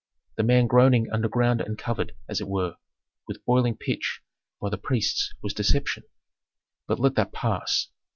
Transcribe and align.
The 0.37 0.41
man 0.43 0.65
groaning 0.65 1.11
underground 1.13 1.61
and 1.61 1.77
covered, 1.77 2.13
as 2.27 2.41
it 2.41 2.47
were, 2.47 2.77
with 3.27 3.45
boiling 3.45 3.77
pitch 3.77 4.21
by 4.59 4.71
the 4.71 4.77
priests 4.79 5.31
was 5.43 5.53
deception. 5.53 6.01
But 6.87 6.99
let 6.99 7.13
that 7.17 7.31
pass. 7.33 7.89